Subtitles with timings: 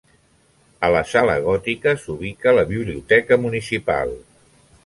[0.87, 4.19] A la sala Gòtica s'ubica la Biblioteca municipal.